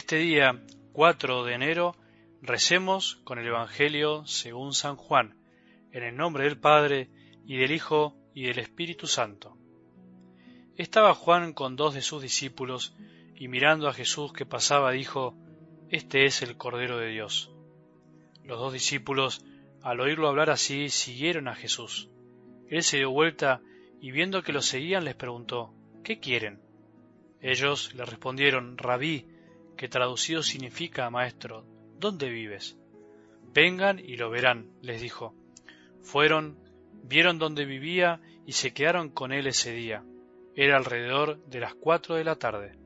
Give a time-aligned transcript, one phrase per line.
[0.00, 0.58] este día
[0.94, 1.94] 4 de enero
[2.40, 5.36] recemos con el Evangelio según San Juan,
[5.92, 7.10] en el nombre del Padre
[7.44, 9.58] y del Hijo y del Espíritu Santo.
[10.78, 12.96] Estaba Juan con dos de sus discípulos
[13.34, 15.36] y mirando a Jesús que pasaba dijo,
[15.90, 17.52] Este es el Cordero de Dios.
[18.42, 19.44] Los dos discípulos,
[19.82, 22.08] al oírlo hablar así, siguieron a Jesús.
[22.70, 23.60] Él se dio vuelta
[24.00, 26.62] y viendo que lo seguían les preguntó, ¿qué quieren?
[27.42, 29.26] Ellos le respondieron, Rabí,
[29.80, 31.64] que traducido significa Maestro,
[31.98, 32.76] ¿dónde vives?
[33.54, 35.34] Vengan y lo verán, les dijo.
[36.02, 36.58] Fueron,
[37.02, 40.04] vieron dónde vivía y se quedaron con él ese día.
[40.54, 42.76] Era alrededor de las cuatro de la tarde.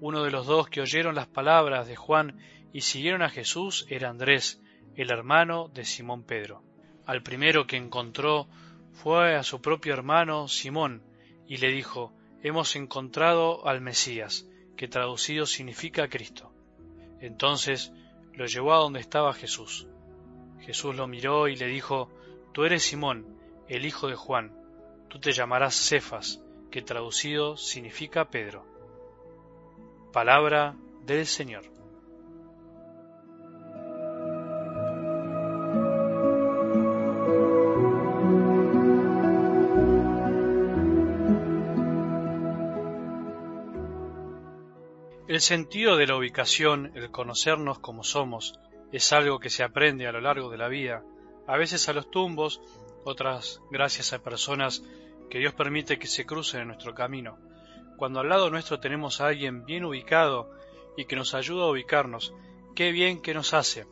[0.00, 2.36] Uno de los dos que oyeron las palabras de Juan
[2.72, 4.60] y siguieron a Jesús era Andrés,
[4.96, 6.64] el hermano de Simón Pedro.
[7.06, 8.48] Al primero que encontró
[8.92, 11.00] fue a su propio hermano Simón
[11.46, 14.48] y le dijo, Hemos encontrado al Mesías,
[14.78, 16.52] que traducido significa Cristo.
[17.20, 17.92] Entonces
[18.32, 19.88] lo llevó a donde estaba Jesús.
[20.60, 22.08] Jesús lo miró y le dijo,
[22.52, 23.26] Tú eres Simón,
[23.68, 24.56] el hijo de Juan,
[25.08, 26.40] tú te llamarás Cefas,
[26.70, 28.64] que traducido significa Pedro.
[30.12, 31.77] Palabra del Señor.
[45.38, 48.58] El sentido de la ubicación, el conocernos como somos,
[48.90, 51.04] es algo que se aprende a lo largo de la vida,
[51.46, 52.60] a veces a los tumbos,
[53.04, 54.82] otras gracias a personas
[55.30, 57.38] que Dios permite que se crucen en nuestro camino.
[57.96, 60.50] Cuando al lado nuestro tenemos a alguien bien ubicado
[60.96, 62.34] y que nos ayuda a ubicarnos,
[62.74, 63.86] qué bien que nos hace,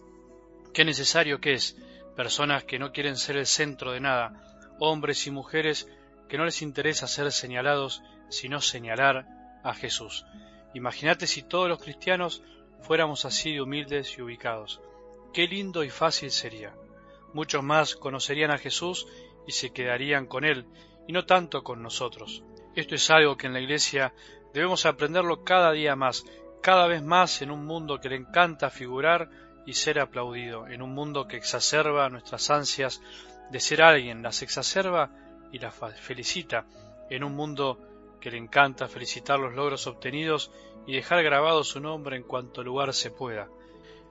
[0.74, 1.76] qué necesario que es,
[2.16, 4.32] personas que no quieren ser el centro de nada,
[4.80, 5.88] hombres y mujeres
[6.28, 9.28] que no les interesa ser señalados, sino señalar
[9.62, 10.26] a Jesús.
[10.76, 12.42] Imagínate si todos los cristianos
[12.82, 14.82] fuéramos así de humildes y ubicados.
[15.32, 16.74] Qué lindo y fácil sería.
[17.32, 19.06] Muchos más conocerían a Jesús
[19.46, 20.66] y se quedarían con Él,
[21.08, 22.44] y no tanto con nosotros.
[22.74, 24.12] Esto es algo que en la Iglesia
[24.52, 26.26] debemos aprenderlo cada día más,
[26.60, 29.30] cada vez más en un mundo que le encanta figurar
[29.64, 33.00] y ser aplaudido, en un mundo que exacerba nuestras ansias
[33.50, 35.10] de ser alguien, las exacerba
[35.50, 36.66] y las felicita,
[37.08, 40.50] en un mundo que le encanta felicitar los logros obtenidos
[40.86, 43.48] y dejar grabado su nombre en cuanto lugar se pueda.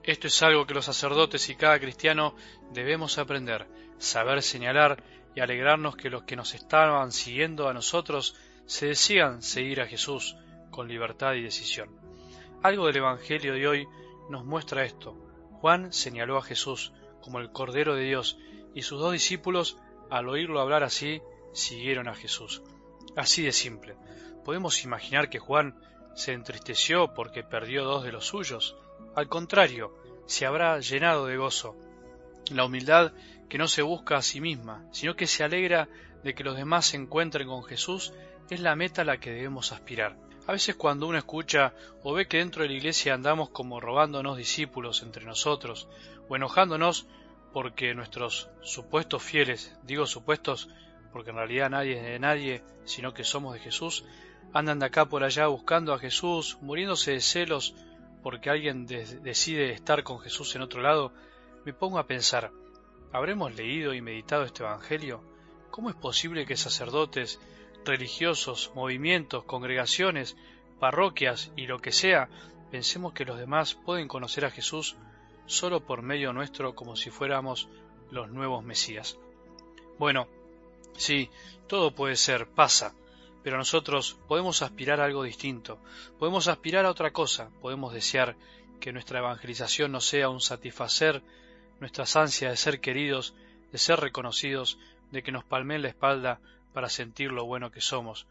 [0.04, 2.36] Esto es algo que los sacerdotes y cada cristiano
[2.72, 3.68] debemos aprender,
[3.98, 5.04] saber señalar
[5.36, 8.36] y alegrarnos que los que nos estaban siguiendo a nosotros
[8.66, 10.36] se decidan seguir a Jesús
[10.70, 11.90] con libertad y decisión.
[12.62, 13.88] Algo del Evangelio de hoy
[14.30, 15.14] nos muestra esto.
[15.54, 18.38] Juan señaló a Jesús como el Cordero de Dios
[18.74, 19.78] y sus dos discípulos,
[20.10, 21.22] al oírlo hablar así,
[21.54, 22.62] siguieron a Jesús.
[23.16, 23.96] Así de simple.
[24.44, 25.76] ¿Podemos imaginar que Juan
[26.16, 28.76] se entristeció porque perdió dos de los suyos?
[29.16, 29.94] Al contrario,
[30.26, 31.76] se habrá llenado de gozo.
[32.52, 33.14] La humildad
[33.50, 35.88] que no se busca a sí misma, sino que se alegra
[36.24, 38.14] de que los demás se encuentren con Jesús,
[38.50, 40.18] es la meta a la que debemos aspirar.
[40.48, 44.38] A veces cuando uno escucha o ve que dentro de la iglesia andamos como robándonos
[44.38, 45.88] discípulos entre nosotros,
[46.28, 47.08] o enojándonos
[47.54, 50.70] porque nuestros supuestos fieles, digo supuestos
[51.16, 54.04] porque en realidad nadie es de nadie, sino que somos de Jesús,
[54.52, 57.74] andan de acá por allá buscando a Jesús, muriéndose de celos
[58.22, 61.14] porque alguien decide estar con Jesús en otro lado,
[61.64, 62.52] me pongo a pensar,
[63.14, 65.24] ¿habremos leído y meditado este Evangelio?
[65.72, 67.40] ¿Cómo es posible que sacerdotes,
[67.86, 70.36] religiosos, movimientos, congregaciones,
[70.82, 72.28] parroquias y lo que sea,
[72.72, 74.98] pensemos que los demás pueden conocer a Jesús
[75.46, 77.70] solo por medio nuestro como si fuéramos
[78.12, 79.18] los nuevos Mesías?
[79.98, 80.28] Bueno,
[80.98, 81.30] Sí,
[81.68, 82.94] todo puede ser, pasa,
[83.44, 85.80] pero nosotros podemos aspirar a algo distinto,
[86.20, 88.36] podemos aspirar a otra cosa, podemos desear
[88.80, 91.22] que nuestra evangelización no sea un satisfacer
[91.80, 93.34] nuestras ansias de ser queridos,
[93.72, 94.78] de ser reconocidos,
[95.12, 96.40] de que nos palmen la espalda
[96.74, 98.28] para sentir lo bueno que somos.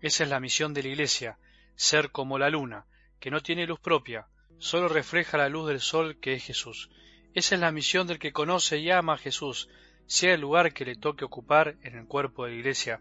[0.00, 1.38] Esa es la misión de la Iglesia,
[1.76, 2.86] ser como la luna,
[3.20, 4.26] que no tiene luz propia,
[4.58, 6.90] solo refleja la luz del sol que es Jesús.
[7.34, 9.68] Esa es la misión del que conoce y ama a Jesús,
[10.08, 12.98] sea el lugar que le toque ocupar en el cuerpo de la Iglesia,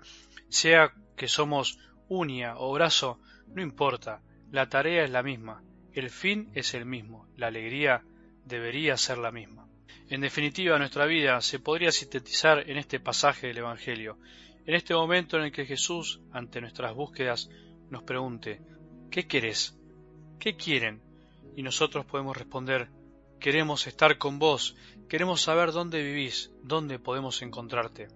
[0.49, 4.21] sea que somos uña o brazo, no importa,
[4.51, 5.63] la tarea es la misma,
[5.93, 8.03] el fin es el mismo, la alegría
[8.45, 9.67] debería ser la misma.
[10.09, 14.17] En definitiva, nuestra vida se podría sintetizar en este pasaje del Evangelio,
[14.65, 17.49] en este momento en el que Jesús, ante nuestras búsquedas,
[17.89, 18.59] nos pregunte,
[19.09, 19.77] ¿qué querés?
[20.39, 21.01] ¿Qué quieren?
[21.55, 22.89] Y nosotros podemos responder,
[23.39, 24.75] Queremos estar con vos,
[25.07, 28.07] queremos saber dónde vivís, dónde podemos encontrarte,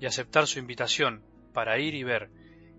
[0.00, 1.22] y aceptar su invitación
[1.52, 2.30] para ir y ver.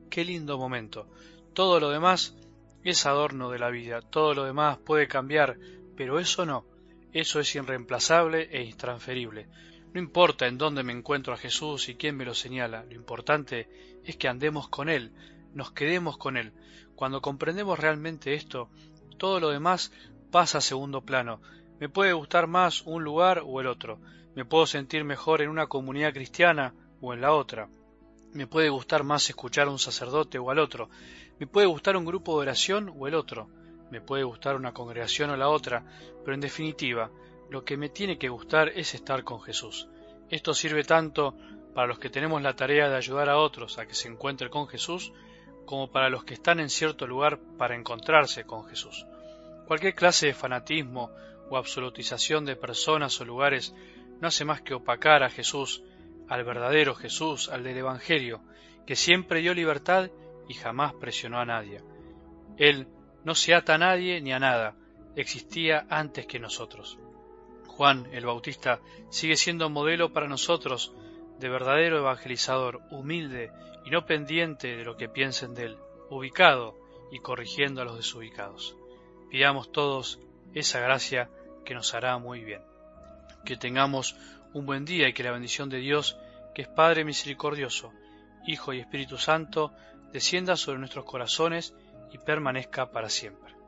[0.09, 1.07] Qué lindo momento.
[1.53, 2.35] Todo lo demás
[2.83, 5.57] es adorno de la vida, todo lo demás puede cambiar,
[5.97, 6.65] pero eso no,
[7.11, 9.47] eso es irreemplazable e intransferible.
[9.93, 13.67] No importa en dónde me encuentro a Jesús y quién me lo señala, lo importante
[14.05, 15.11] es que andemos con Él,
[15.53, 16.53] nos quedemos con Él.
[16.95, 18.69] Cuando comprendemos realmente esto,
[19.17, 19.91] todo lo demás
[20.31, 21.41] pasa a segundo plano.
[21.79, 23.99] Me puede gustar más un lugar o el otro,
[24.35, 27.69] me puedo sentir mejor en una comunidad cristiana o en la otra,
[28.33, 30.89] me puede gustar más escuchar a un sacerdote o al otro,
[31.39, 33.49] me puede gustar un grupo de oración o el otro,
[33.91, 35.83] me puede gustar una congregación o la otra,
[36.23, 37.09] pero en definitiva,
[37.49, 39.87] lo que me tiene que gustar es estar con Jesús.
[40.29, 41.35] Esto sirve tanto
[41.73, 44.67] para los que tenemos la tarea de ayudar a otros a que se encuentren con
[44.67, 45.11] Jesús,
[45.65, 49.05] como para los que están en cierto lugar para encontrarse con Jesús.
[49.67, 51.11] Cualquier clase de fanatismo
[51.49, 53.75] o absolutización de personas o lugares
[54.21, 55.83] no hace más que opacar a Jesús,
[56.27, 58.41] al verdadero Jesús, al del Evangelio,
[58.85, 60.09] que siempre dio libertad
[60.47, 61.81] y jamás presionó a nadie.
[62.57, 62.87] Él
[63.23, 64.75] no se ata a nadie ni a nada,
[65.15, 66.97] existía antes que nosotros.
[67.67, 70.93] Juan el Bautista sigue siendo modelo para nosotros
[71.39, 73.51] de verdadero evangelizador, humilde
[73.85, 75.77] y no pendiente de lo que piensen de él,
[76.09, 76.75] ubicado
[77.11, 78.75] y corrigiendo a los desubicados.
[79.29, 80.19] Pidamos todos
[80.53, 81.29] esa gracia
[81.65, 82.61] que nos hará muy bien.
[83.45, 84.15] Que tengamos
[84.53, 86.17] un buen día y que la bendición de Dios,
[86.53, 87.91] que es Padre misericordioso,
[88.47, 89.73] Hijo y Espíritu Santo,
[90.11, 91.73] descienda sobre nuestros corazones
[92.11, 93.58] y permanezca para siempre.